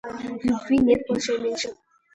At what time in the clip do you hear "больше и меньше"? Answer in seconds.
1.07-1.75